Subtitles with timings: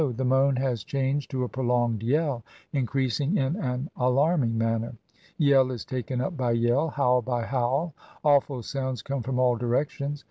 [0.15, 4.95] the moan has changed to a prolonged yell, increas ing in an alarming manner.
[5.37, 7.93] Yell is taken up by yell, howl by howl.
[8.23, 10.19] Awful sounds come from all directions.